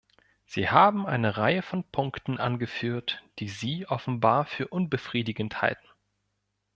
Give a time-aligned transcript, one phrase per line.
[0.47, 5.87] Sie haben eine Reihe von Punkten angeführt, die Sie offenbar für unbefriedigend halten.